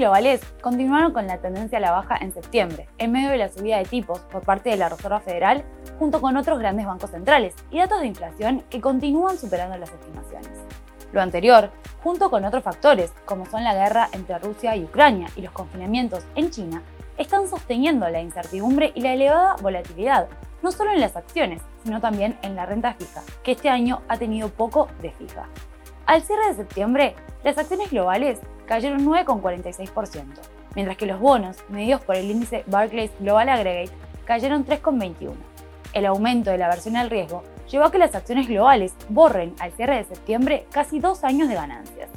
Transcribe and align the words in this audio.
globales 0.00 0.40
continuaron 0.62 1.12
con 1.12 1.26
la 1.26 1.38
tendencia 1.38 1.76
a 1.76 1.80
la 1.80 1.90
baja 1.90 2.16
en 2.20 2.32
septiembre, 2.32 2.88
en 2.96 3.12
medio 3.12 3.28
de 3.28 3.36
la 3.36 3.50
subida 3.50 3.76
de 3.76 3.84
tipos 3.84 4.20
por 4.20 4.42
parte 4.42 4.70
de 4.70 4.78
la 4.78 4.88
Reserva 4.88 5.20
Federal, 5.20 5.62
junto 5.98 6.22
con 6.22 6.38
otros 6.38 6.58
grandes 6.58 6.86
bancos 6.86 7.10
centrales, 7.10 7.54
y 7.70 7.78
datos 7.78 8.00
de 8.00 8.06
inflación 8.06 8.64
que 8.70 8.80
continúan 8.80 9.36
superando 9.36 9.76
las 9.76 9.92
estimaciones. 9.92 10.58
Lo 11.12 11.20
anterior, 11.20 11.70
junto 12.02 12.30
con 12.30 12.46
otros 12.46 12.64
factores, 12.64 13.12
como 13.26 13.44
son 13.44 13.62
la 13.62 13.74
guerra 13.74 14.08
entre 14.12 14.38
Rusia 14.38 14.74
y 14.74 14.84
Ucrania 14.84 15.28
y 15.36 15.42
los 15.42 15.52
confinamientos 15.52 16.24
en 16.34 16.50
China, 16.50 16.82
están 17.18 17.46
sosteniendo 17.46 18.08
la 18.08 18.22
incertidumbre 18.22 18.92
y 18.94 19.02
la 19.02 19.12
elevada 19.12 19.56
volatilidad, 19.60 20.28
no 20.62 20.72
solo 20.72 20.92
en 20.92 21.00
las 21.00 21.16
acciones, 21.16 21.60
sino 21.84 22.00
también 22.00 22.38
en 22.40 22.56
la 22.56 22.64
renta 22.64 22.94
fija, 22.94 23.20
que 23.42 23.52
este 23.52 23.68
año 23.68 24.00
ha 24.08 24.16
tenido 24.16 24.48
poco 24.48 24.88
de 25.02 25.10
fija. 25.10 25.46
Al 26.10 26.22
cierre 26.22 26.48
de 26.48 26.54
septiembre, 26.54 27.14
las 27.44 27.56
acciones 27.56 27.92
globales 27.92 28.40
cayeron 28.66 29.06
9,46%, 29.06 30.24
mientras 30.74 30.96
que 30.96 31.06
los 31.06 31.20
bonos, 31.20 31.58
medidos 31.68 32.00
por 32.00 32.16
el 32.16 32.28
índice 32.28 32.64
Barclays 32.66 33.12
Global 33.20 33.48
Aggregate, 33.48 33.96
cayeron 34.24 34.66
3,21%. 34.66 35.34
El 35.92 36.06
aumento 36.06 36.50
de 36.50 36.58
la 36.58 36.66
versión 36.66 36.96
al 36.96 37.10
riesgo 37.10 37.44
llevó 37.70 37.84
a 37.84 37.92
que 37.92 37.98
las 37.98 38.16
acciones 38.16 38.48
globales 38.48 38.92
borren 39.08 39.54
al 39.60 39.70
cierre 39.70 39.98
de 39.98 40.04
septiembre 40.04 40.66
casi 40.72 40.98
dos 40.98 41.22
años 41.22 41.48
de 41.48 41.54
ganancias. 41.54 42.10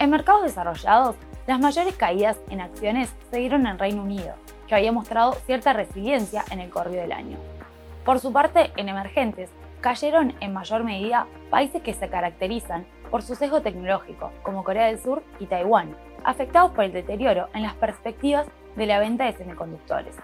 En 0.00 0.10
mercados 0.10 0.42
desarrollados, 0.42 1.14
las 1.46 1.60
mayores 1.60 1.94
caídas 1.94 2.36
en 2.50 2.62
acciones 2.62 3.14
se 3.30 3.38
dieron 3.38 3.64
en 3.64 3.78
Reino 3.78 4.02
Unido, 4.02 4.34
que 4.66 4.74
había 4.74 4.90
mostrado 4.90 5.34
cierta 5.46 5.72
resiliencia 5.72 6.44
en 6.50 6.58
el 6.58 6.68
corrido 6.68 7.02
del 7.02 7.12
año. 7.12 7.38
Por 8.06 8.20
su 8.20 8.32
parte, 8.32 8.70
en 8.76 8.88
emergentes, 8.88 9.50
cayeron 9.80 10.32
en 10.38 10.52
mayor 10.52 10.84
medida 10.84 11.26
países 11.50 11.82
que 11.82 11.92
se 11.92 12.08
caracterizan 12.08 12.86
por 13.10 13.22
su 13.22 13.34
sesgo 13.34 13.62
tecnológico, 13.62 14.30
como 14.44 14.62
Corea 14.62 14.86
del 14.86 15.00
Sur 15.00 15.24
y 15.40 15.46
Taiwán, 15.46 15.96
afectados 16.22 16.70
por 16.70 16.84
el 16.84 16.92
deterioro 16.92 17.48
en 17.52 17.64
las 17.64 17.74
perspectivas 17.74 18.46
de 18.76 18.86
la 18.86 19.00
venta 19.00 19.24
de 19.24 19.32
semiconductores. 19.32 20.16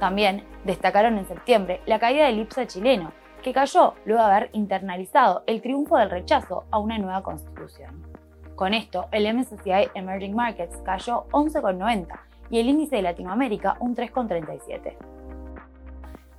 También 0.00 0.42
destacaron 0.64 1.18
en 1.18 1.28
septiembre 1.28 1.82
la 1.84 1.98
caída 1.98 2.26
del 2.26 2.38
IPSA 2.38 2.66
chileno, 2.66 3.12
que 3.42 3.52
cayó 3.52 3.92
luego 4.06 4.24
de 4.24 4.32
haber 4.32 4.50
internalizado 4.54 5.42
el 5.46 5.60
triunfo 5.60 5.98
del 5.98 6.08
rechazo 6.08 6.64
a 6.70 6.78
una 6.78 6.96
nueva 6.96 7.22
constitución. 7.22 8.06
Con 8.54 8.72
esto, 8.72 9.08
el 9.12 9.30
MSCI 9.34 9.90
Emerging 9.92 10.34
Markets 10.34 10.78
cayó 10.78 11.26
11,90 11.32 12.06
y 12.48 12.58
el 12.58 12.70
índice 12.70 12.96
de 12.96 13.02
Latinoamérica 13.02 13.76
un 13.80 13.94
3,37. 13.94 14.96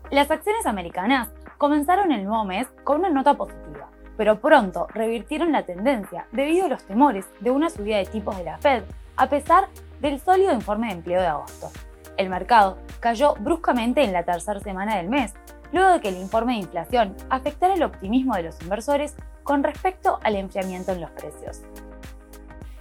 Las 0.09 0.31
acciones 0.31 0.65
americanas 0.65 1.27
comenzaron 1.57 2.13
el 2.13 2.23
nuevo 2.23 2.45
mes 2.45 2.67
con 2.85 2.99
una 2.99 3.09
nota 3.09 3.33
positiva, 3.33 3.89
pero 4.15 4.39
pronto 4.39 4.87
revirtieron 4.93 5.51
la 5.51 5.63
tendencia 5.63 6.27
debido 6.31 6.65
a 6.65 6.69
los 6.69 6.83
temores 6.83 7.25
de 7.41 7.51
una 7.51 7.69
subida 7.69 7.97
de 7.97 8.05
tipos 8.05 8.37
de 8.37 8.45
la 8.45 8.57
Fed, 8.57 8.83
a 9.17 9.27
pesar 9.27 9.67
del 9.99 10.21
sólido 10.21 10.53
informe 10.53 10.87
de 10.87 10.93
empleo 10.93 11.19
de 11.19 11.27
agosto. 11.27 11.71
El 12.15 12.29
mercado 12.29 12.77
cayó 13.01 13.33
bruscamente 13.39 14.01
en 14.01 14.13
la 14.13 14.23
tercera 14.23 14.61
semana 14.61 14.95
del 14.95 15.09
mes, 15.09 15.33
luego 15.73 15.91
de 15.91 15.99
que 15.99 16.07
el 16.07 16.17
informe 16.17 16.53
de 16.53 16.59
inflación 16.59 17.13
afectara 17.29 17.73
el 17.73 17.83
optimismo 17.83 18.33
de 18.35 18.43
los 18.43 18.61
inversores 18.61 19.13
con 19.43 19.61
respecto 19.61 20.19
al 20.23 20.37
enfriamiento 20.37 20.93
en 20.93 21.01
los 21.01 21.11
precios. 21.11 21.63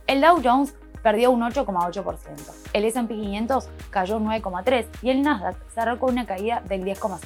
El 0.07 0.21
Dow 0.21 0.41
Jones 0.45 0.77
perdió 1.07 1.31
un 1.31 1.43
8,8%, 1.43 2.53
el 2.73 2.85
S&P 2.85 3.15
500 3.15 3.69
cayó 3.91 4.17
un 4.17 4.27
9,3% 4.27 4.87
y 5.03 5.11
el 5.11 5.23
Nasdaq 5.23 5.55
cerró 5.73 6.01
con 6.01 6.11
una 6.11 6.27
caída 6.27 6.65
del 6.67 6.85
10,5%. 6.85 7.21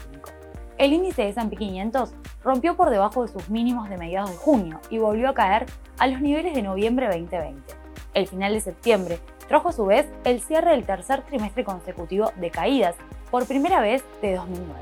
El 0.76 0.92
índice 0.92 1.30
S&P 1.30 1.56
500 1.56 2.12
rompió 2.44 2.76
por 2.76 2.90
debajo 2.90 3.22
de 3.22 3.32
sus 3.32 3.48
mínimos 3.48 3.88
de 3.88 3.96
mediados 3.96 4.32
de 4.32 4.36
junio 4.36 4.80
y 4.90 4.98
volvió 4.98 5.30
a 5.30 5.34
caer 5.34 5.64
a 5.96 6.08
los 6.08 6.20
niveles 6.20 6.54
de 6.54 6.60
noviembre 6.60 7.06
2020. 7.06 7.74
El 8.12 8.26
final 8.26 8.52
de 8.52 8.60
septiembre 8.60 9.18
trajo 9.48 9.70
a 9.70 9.72
su 9.72 9.86
vez 9.86 10.06
el 10.24 10.42
cierre 10.42 10.72
del 10.72 10.84
tercer 10.84 11.22
trimestre 11.22 11.64
consecutivo 11.64 12.32
de 12.36 12.50
caídas, 12.50 12.96
por 13.30 13.46
primera 13.46 13.80
vez 13.80 14.04
de 14.20 14.34
2009. 14.34 14.78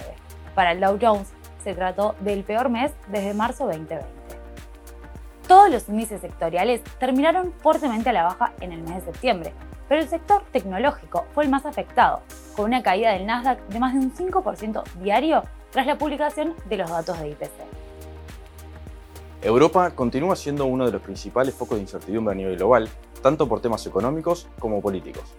Para 0.57 0.73
el 0.73 0.81
Dow 0.81 0.99
Jones 1.01 1.33
se 1.63 1.73
trató 1.73 2.17
del 2.19 2.43
peor 2.43 2.69
mes 2.69 2.91
desde 3.07 3.33
marzo 3.33 3.67
2020. 3.67 4.18
Todos 5.49 5.71
los 5.71 5.89
índices 5.89 6.21
sectoriales 6.21 6.83
terminaron 7.01 7.55
fuertemente 7.63 8.11
a 8.11 8.13
la 8.13 8.25
baja 8.25 8.53
en 8.61 8.71
el 8.71 8.83
mes 8.83 8.97
de 8.97 9.13
septiembre, 9.13 9.55
pero 9.89 10.03
el 10.03 10.07
sector 10.07 10.43
tecnológico 10.53 11.25
fue 11.33 11.45
el 11.45 11.51
más 11.51 11.65
afectado, 11.65 12.21
con 12.55 12.67
una 12.67 12.83
caída 12.83 13.15
del 13.15 13.25
Nasdaq 13.25 13.67
de 13.69 13.81
más 13.81 13.95
de 13.95 14.01
un 14.01 14.15
5% 14.15 14.83
diario 15.01 15.43
tras 15.71 15.87
la 15.87 15.97
publicación 15.97 16.55
de 16.69 16.77
los 16.77 16.91
datos 16.91 17.19
de 17.19 17.31
IPC. 17.31 17.51
Europa 19.41 19.91
continúa 19.93 20.37
siendo 20.37 20.67
uno 20.67 20.85
de 20.85 20.93
los 20.93 21.01
principales 21.01 21.55
focos 21.55 21.79
de 21.79 21.83
incertidumbre 21.83 22.33
a 22.33 22.37
nivel 22.37 22.57
global, 22.59 22.87
tanto 23.23 23.49
por 23.49 23.63
temas 23.63 23.87
económicos 23.87 24.49
como 24.59 24.83
políticos. 24.83 25.35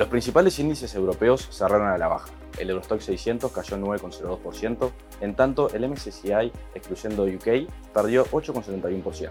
Los 0.00 0.08
principales 0.08 0.58
índices 0.58 0.94
europeos 0.94 1.46
cerraron 1.50 1.88
a 1.88 1.98
la 1.98 2.08
baja, 2.08 2.30
el 2.58 2.70
Eurostock 2.70 3.00
600 3.00 3.52
cayó 3.52 3.76
9,02%, 3.76 4.90
en 5.20 5.34
tanto 5.34 5.68
el 5.74 5.86
MSCI, 5.86 6.50
excluyendo 6.74 7.24
UK, 7.24 7.70
perdió 7.92 8.24
8,71%. 8.24 9.28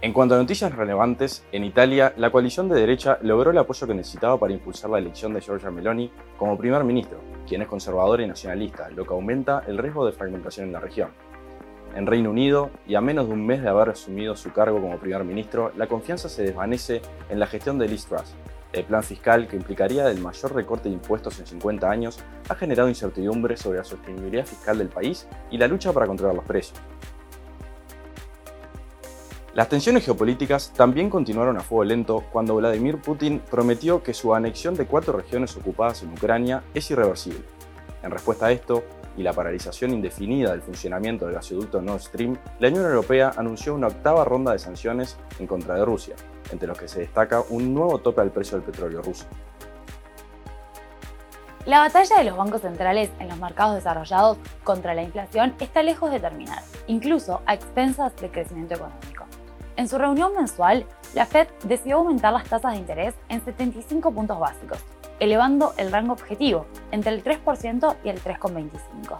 En 0.00 0.12
cuanto 0.12 0.34
a 0.34 0.38
noticias 0.38 0.74
relevantes, 0.74 1.44
en 1.52 1.62
Italia, 1.62 2.14
la 2.16 2.32
coalición 2.32 2.68
de 2.68 2.80
derecha 2.80 3.18
logró 3.22 3.52
el 3.52 3.58
apoyo 3.58 3.86
que 3.86 3.94
necesitaba 3.94 4.40
para 4.40 4.52
impulsar 4.52 4.90
la 4.90 4.98
elección 4.98 5.32
de 5.32 5.40
Giorgia 5.40 5.70
Meloni 5.70 6.10
como 6.36 6.58
primer 6.58 6.82
ministro, 6.82 7.20
quien 7.46 7.62
es 7.62 7.68
conservador 7.68 8.20
y 8.22 8.26
nacionalista, 8.26 8.90
lo 8.90 9.06
que 9.06 9.14
aumenta 9.14 9.62
el 9.68 9.78
riesgo 9.78 10.04
de 10.04 10.14
fragmentación 10.14 10.66
en 10.66 10.72
la 10.72 10.80
región. 10.80 11.10
En 11.94 12.08
Reino 12.08 12.30
Unido, 12.30 12.70
y 12.88 12.96
a 12.96 13.00
menos 13.00 13.28
de 13.28 13.34
un 13.34 13.46
mes 13.46 13.62
de 13.62 13.68
haber 13.68 13.90
asumido 13.90 14.34
su 14.34 14.52
cargo 14.52 14.80
como 14.80 14.98
primer 14.98 15.22
ministro, 15.22 15.70
la 15.76 15.86
confianza 15.86 16.28
se 16.28 16.42
desvanece 16.42 17.02
en 17.28 17.38
la 17.38 17.46
gestión 17.46 17.78
de 17.78 17.86
Liz 17.86 18.04
Truss, 18.06 18.34
el 18.72 18.84
plan 18.84 19.02
fiscal, 19.02 19.48
que 19.48 19.56
implicaría 19.56 20.10
el 20.10 20.20
mayor 20.20 20.54
recorte 20.54 20.88
de 20.88 20.94
impuestos 20.94 21.38
en 21.38 21.46
50 21.46 21.90
años, 21.90 22.18
ha 22.48 22.54
generado 22.54 22.88
incertidumbre 22.88 23.56
sobre 23.56 23.78
la 23.78 23.84
sostenibilidad 23.84 24.46
fiscal 24.46 24.78
del 24.78 24.88
país 24.88 25.26
y 25.50 25.58
la 25.58 25.68
lucha 25.68 25.92
para 25.92 26.06
controlar 26.06 26.36
los 26.36 26.44
precios. 26.44 26.78
Las 29.54 29.70
tensiones 29.70 30.04
geopolíticas 30.04 30.70
también 30.74 31.08
continuaron 31.08 31.56
a 31.56 31.60
fuego 31.60 31.84
lento 31.84 32.24
cuando 32.30 32.56
Vladimir 32.56 32.98
Putin 32.98 33.40
prometió 33.50 34.02
que 34.02 34.12
su 34.12 34.34
anexión 34.34 34.74
de 34.74 34.84
cuatro 34.84 35.14
regiones 35.14 35.56
ocupadas 35.56 36.02
en 36.02 36.12
Ucrania 36.12 36.62
es 36.74 36.90
irreversible. 36.90 37.55
En 38.02 38.10
respuesta 38.10 38.46
a 38.46 38.52
esto, 38.52 38.84
y 39.16 39.22
la 39.22 39.32
paralización 39.32 39.92
indefinida 39.92 40.50
del 40.50 40.62
funcionamiento 40.62 41.24
del 41.24 41.34
gasoducto 41.34 41.80
Nord 41.80 42.02
Stream, 42.02 42.36
la 42.58 42.68
Unión 42.68 42.84
Europea 42.84 43.32
anunció 43.36 43.74
una 43.74 43.88
octava 43.88 44.24
ronda 44.24 44.52
de 44.52 44.58
sanciones 44.58 45.16
en 45.38 45.46
contra 45.46 45.74
de 45.74 45.84
Rusia, 45.84 46.16
entre 46.52 46.68
los 46.68 46.78
que 46.78 46.88
se 46.88 47.00
destaca 47.00 47.42
un 47.48 47.72
nuevo 47.72 47.98
tope 47.98 48.20
al 48.20 48.30
precio 48.30 48.58
del 48.58 48.66
petróleo 48.66 49.02
ruso. 49.02 49.26
La 51.64 51.80
batalla 51.80 52.18
de 52.18 52.24
los 52.24 52.36
bancos 52.36 52.60
centrales 52.60 53.10
en 53.18 53.28
los 53.28 53.38
mercados 53.38 53.74
desarrollados 53.74 54.38
contra 54.62 54.94
la 54.94 55.02
inflación 55.02 55.52
está 55.58 55.82
lejos 55.82 56.12
de 56.12 56.20
terminar, 56.20 56.62
incluso 56.86 57.42
a 57.44 57.54
expensas 57.54 58.14
del 58.16 58.30
crecimiento 58.30 58.74
económico. 58.74 59.24
En 59.74 59.88
su 59.88 59.98
reunión 59.98 60.32
mensual, 60.34 60.86
la 61.14 61.26
Fed 61.26 61.48
decidió 61.64 61.96
aumentar 61.96 62.32
las 62.32 62.44
tasas 62.44 62.72
de 62.72 62.78
interés 62.78 63.14
en 63.28 63.44
75 63.44 64.12
puntos 64.12 64.38
básicos, 64.38 64.78
elevando 65.20 65.74
el 65.76 65.92
rango 65.92 66.12
objetivo 66.12 66.66
entre 66.90 67.12
el 67.12 67.24
3% 67.24 67.96
y 68.04 68.08
el 68.08 68.22
3,25%. 68.22 69.18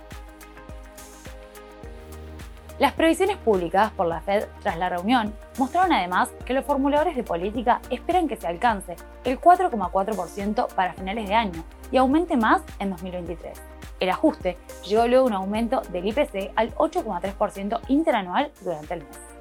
Las 2.79 2.93
previsiones 2.93 3.39
publicadas 3.39 3.91
por 3.93 4.07
la 4.07 4.21
Fed 4.21 4.45
tras 4.61 4.77
la 4.77 4.91
reunión 4.91 5.33
mostraron 5.57 5.95
además 5.95 6.29
que 6.45 6.53
los 6.53 6.65
formuladores 6.67 7.17
de 7.17 7.23
política 7.23 7.81
esperan 7.89 8.29
que 8.29 8.37
se 8.37 8.47
alcance 8.47 8.97
el 9.25 9.41
4,4% 9.41 10.69
para 10.75 10.93
finales 10.93 11.27
de 11.27 11.35
año 11.35 11.65
y 11.91 11.97
aumente 11.97 12.37
más 12.37 12.61
en 12.79 12.91
2023. 12.91 13.59
El 13.99 14.11
ajuste 14.11 14.59
llegó 14.87 15.07
luego 15.07 15.25
a 15.25 15.29
un 15.29 15.33
aumento 15.33 15.81
del 15.91 16.07
IPC 16.07 16.53
al 16.55 16.75
8,3% 16.75 17.81
interanual 17.89 18.53
durante 18.61 18.93
el 18.93 19.05
mes. 19.05 19.36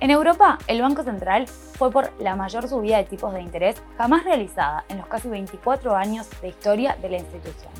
En 0.00 0.10
Europa, 0.10 0.58
el 0.66 0.80
Banco 0.80 1.02
Central 1.02 1.46
fue 1.46 1.90
por 1.90 2.10
la 2.18 2.34
mayor 2.34 2.66
subida 2.66 2.96
de 2.96 3.04
tipos 3.04 3.34
de 3.34 3.42
interés 3.42 3.82
jamás 3.98 4.24
realizada 4.24 4.82
en 4.88 4.96
los 4.96 5.06
casi 5.06 5.28
24 5.28 5.94
años 5.94 6.26
de 6.40 6.48
historia 6.48 6.96
de 7.02 7.10
la 7.10 7.18
institución. 7.18 7.70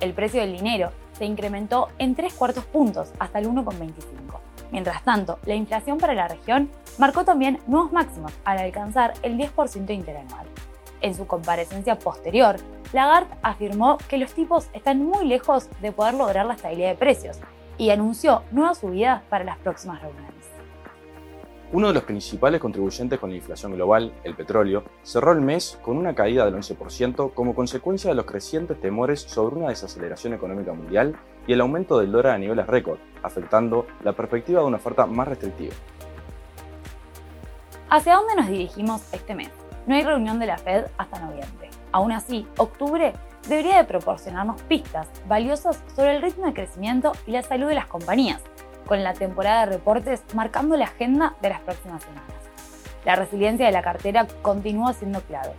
El 0.00 0.14
precio 0.14 0.40
del 0.40 0.56
dinero 0.56 0.92
se 1.12 1.26
incrementó 1.26 1.88
en 1.98 2.14
3 2.14 2.32
cuartos 2.32 2.64
puntos 2.64 3.12
hasta 3.18 3.38
el 3.38 3.48
1,25. 3.48 3.92
Mientras 4.72 5.04
tanto, 5.04 5.40
la 5.44 5.56
inflación 5.56 5.98
para 5.98 6.14
la 6.14 6.28
región 6.28 6.70
marcó 6.96 7.26
también 7.26 7.60
nuevos 7.66 7.92
máximos 7.92 8.32
al 8.46 8.58
alcanzar 8.58 9.12
el 9.20 9.36
10% 9.36 9.90
interanual. 9.90 10.46
En 11.02 11.14
su 11.14 11.26
comparecencia 11.26 11.98
posterior, 11.98 12.56
Lagarde 12.94 13.34
afirmó 13.42 13.98
que 14.08 14.16
los 14.16 14.32
tipos 14.32 14.70
están 14.72 15.04
muy 15.04 15.26
lejos 15.26 15.68
de 15.82 15.92
poder 15.92 16.14
lograr 16.14 16.46
la 16.46 16.54
estabilidad 16.54 16.88
de 16.88 16.96
precios 16.96 17.38
y 17.76 17.90
anunció 17.90 18.42
nuevas 18.52 18.78
subidas 18.78 19.22
para 19.28 19.44
las 19.44 19.58
próximas 19.58 20.00
reuniones. 20.00 20.57
Uno 21.70 21.88
de 21.88 21.92
los 21.92 22.04
principales 22.04 22.62
contribuyentes 22.62 23.18
con 23.18 23.28
la 23.28 23.36
inflación 23.36 23.72
global, 23.72 24.10
el 24.24 24.34
petróleo, 24.34 24.84
cerró 25.02 25.32
el 25.32 25.42
mes 25.42 25.78
con 25.82 25.98
una 25.98 26.14
caída 26.14 26.46
del 26.46 26.54
11% 26.54 27.34
como 27.34 27.54
consecuencia 27.54 28.08
de 28.08 28.16
los 28.16 28.24
crecientes 28.24 28.80
temores 28.80 29.20
sobre 29.20 29.56
una 29.56 29.68
desaceleración 29.68 30.32
económica 30.32 30.72
mundial 30.72 31.16
y 31.46 31.52
el 31.52 31.60
aumento 31.60 31.98
del 31.98 32.10
dólar 32.10 32.36
a 32.36 32.38
niveles 32.38 32.66
récord, 32.66 32.98
afectando 33.22 33.86
la 34.02 34.14
perspectiva 34.14 34.62
de 34.62 34.66
una 34.66 34.78
oferta 34.78 35.04
más 35.04 35.28
restrictiva. 35.28 35.74
¿Hacia 37.90 38.14
dónde 38.14 38.36
nos 38.36 38.48
dirigimos 38.48 39.02
este 39.12 39.34
mes? 39.34 39.50
No 39.86 39.94
hay 39.94 40.04
reunión 40.04 40.38
de 40.38 40.46
la 40.46 40.56
Fed 40.56 40.86
hasta 40.96 41.20
noviembre. 41.20 41.68
Aún 41.92 42.12
así, 42.12 42.46
octubre 42.56 43.12
debería 43.46 43.76
de 43.76 43.84
proporcionarnos 43.84 44.62
pistas 44.62 45.06
valiosas 45.26 45.82
sobre 45.94 46.16
el 46.16 46.22
ritmo 46.22 46.46
de 46.46 46.54
crecimiento 46.54 47.12
y 47.26 47.32
la 47.32 47.42
salud 47.42 47.68
de 47.68 47.74
las 47.74 47.86
compañías, 47.86 48.40
con 48.88 49.04
la 49.04 49.12
temporada 49.12 49.66
de 49.66 49.72
reportes 49.74 50.22
marcando 50.34 50.76
la 50.76 50.86
agenda 50.86 51.34
de 51.42 51.50
las 51.50 51.60
próximas 51.60 52.02
semanas. 52.02 52.24
La 53.04 53.14
resiliencia 53.14 53.66
de 53.66 53.72
la 53.72 53.82
cartera 53.82 54.26
continúa 54.42 54.94
siendo 54.94 55.20
clave. 55.20 55.52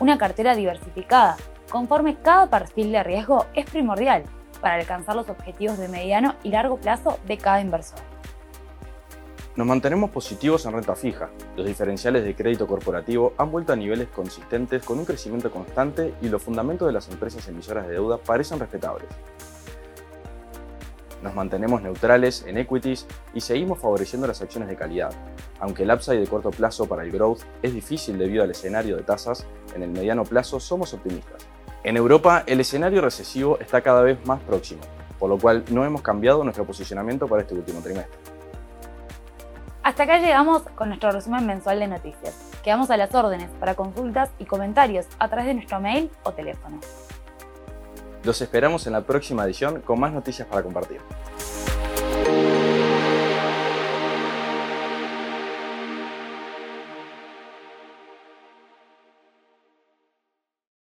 Una 0.00 0.18
cartera 0.18 0.54
diversificada, 0.54 1.36
conforme 1.70 2.16
cada 2.16 2.46
perfil 2.46 2.92
de 2.92 3.02
riesgo, 3.02 3.46
es 3.54 3.68
primordial 3.68 4.24
para 4.60 4.74
alcanzar 4.74 5.16
los 5.16 5.28
objetivos 5.28 5.78
de 5.78 5.88
mediano 5.88 6.34
y 6.42 6.50
largo 6.50 6.76
plazo 6.76 7.18
de 7.26 7.38
cada 7.38 7.60
inversor. 7.60 7.98
Nos 9.56 9.66
mantenemos 9.66 10.10
positivos 10.10 10.66
en 10.66 10.72
renta 10.72 10.96
fija. 10.96 11.30
Los 11.56 11.64
diferenciales 11.64 12.24
de 12.24 12.34
crédito 12.34 12.66
corporativo 12.66 13.34
han 13.38 13.52
vuelto 13.52 13.72
a 13.72 13.76
niveles 13.76 14.08
consistentes 14.08 14.84
con 14.84 14.98
un 14.98 15.04
crecimiento 15.04 15.50
constante 15.50 16.12
y 16.20 16.28
los 16.28 16.42
fundamentos 16.42 16.86
de 16.88 16.92
las 16.92 17.08
empresas 17.08 17.46
emisoras 17.46 17.86
de 17.86 17.92
deuda 17.94 18.18
parecen 18.18 18.58
respetables. 18.58 19.08
Nos 21.24 21.34
mantenemos 21.34 21.80
neutrales 21.80 22.44
en 22.46 22.58
equities 22.58 23.06
y 23.32 23.40
seguimos 23.40 23.78
favoreciendo 23.78 24.26
las 24.26 24.42
acciones 24.42 24.68
de 24.68 24.76
calidad, 24.76 25.10
aunque 25.58 25.84
el 25.84 25.90
upside 25.90 26.20
de 26.20 26.26
corto 26.26 26.50
plazo 26.50 26.86
para 26.86 27.02
el 27.02 27.10
growth 27.10 27.40
es 27.62 27.72
difícil 27.72 28.18
debido 28.18 28.44
al 28.44 28.50
escenario 28.50 28.94
de 28.94 29.04
tasas, 29.04 29.46
en 29.74 29.82
el 29.82 29.88
mediano 29.88 30.24
plazo 30.24 30.60
somos 30.60 30.92
optimistas. 30.92 31.46
En 31.82 31.96
Europa, 31.96 32.44
el 32.46 32.60
escenario 32.60 33.00
recesivo 33.00 33.58
está 33.58 33.80
cada 33.80 34.02
vez 34.02 34.18
más 34.26 34.38
próximo, 34.42 34.82
por 35.18 35.30
lo 35.30 35.38
cual 35.38 35.64
no 35.70 35.86
hemos 35.86 36.02
cambiado 36.02 36.44
nuestro 36.44 36.66
posicionamiento 36.66 37.26
para 37.26 37.40
este 37.40 37.54
último 37.54 37.80
trimestre. 37.80 38.18
Hasta 39.82 40.02
acá 40.02 40.18
llegamos 40.18 40.60
con 40.74 40.88
nuestro 40.88 41.10
resumen 41.10 41.46
mensual 41.46 41.80
de 41.80 41.88
noticias. 41.88 42.38
Quedamos 42.62 42.90
a 42.90 42.98
las 42.98 43.14
órdenes 43.14 43.48
para 43.58 43.74
consultas 43.74 44.28
y 44.38 44.44
comentarios 44.44 45.06
a 45.18 45.28
través 45.28 45.46
de 45.46 45.54
nuestro 45.54 45.80
mail 45.80 46.10
o 46.24 46.32
teléfono. 46.32 46.80
Los 48.24 48.40
esperamos 48.40 48.86
en 48.86 48.94
la 48.94 49.02
próxima 49.02 49.44
edición 49.44 49.82
con 49.82 50.00
más 50.00 50.12
noticias 50.12 50.48
para 50.48 50.62
compartir. 50.62 51.00